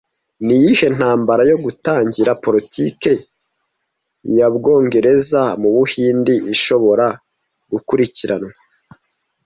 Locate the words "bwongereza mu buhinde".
4.55-6.33